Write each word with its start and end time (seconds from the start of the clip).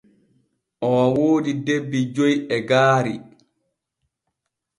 Oo 0.87 1.05
woodi 1.15 1.51
debbi 1.65 1.99
joy 2.15 2.33
e 2.55 2.57
gaari. 2.69 3.15